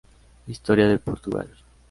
História 0.47 0.87
de 0.87 0.97
Portugal. 0.97 1.47